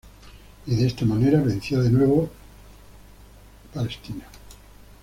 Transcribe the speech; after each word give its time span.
Y 0.65 0.75
de 0.77 0.87
esta 0.87 1.05
manera 1.05 1.41
vencía 1.41 1.77
de 1.77 1.91
nuevo 1.91 2.27
Israel. 3.75 4.23